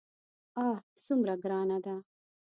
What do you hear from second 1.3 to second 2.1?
ګرانه ده.